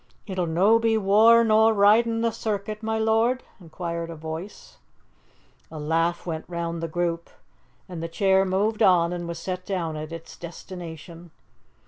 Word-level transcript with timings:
"It'll 0.25 0.47
no 0.47 0.79
be 0.79 0.97
waur 0.97 1.43
nor 1.43 1.75
ridin' 1.75 2.21
the 2.21 2.31
circuit, 2.31 2.81
ma 2.81 2.97
lord?" 2.97 3.43
inquired 3.59 4.09
a 4.09 4.15
voice. 4.15 4.77
A 5.69 5.77
laugh 5.79 6.25
went 6.25 6.45
round 6.49 6.81
the 6.81 6.87
group, 6.87 7.29
and 7.87 8.01
the 8.01 8.07
chair 8.09 8.43
moved 8.43 8.81
on 8.81 9.13
and 9.13 9.27
was 9.27 9.37
set 9.37 9.63
down 9.63 9.95
at 9.95 10.11
its 10.11 10.35
destination. 10.37 11.29